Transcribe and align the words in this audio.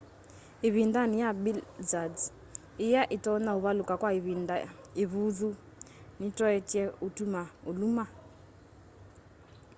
ivindani 0.67 1.15
ya 1.23 1.29
blizzards 1.43 2.23
iya 2.85 3.01
itonya 3.15 3.51
uvaluka 3.59 3.93
kwa 4.01 4.09
ivinda 4.19 4.55
ivuthu 5.03 5.49
nitoetye 6.19 6.83
utuma 7.07 7.41
uluma 7.69 8.05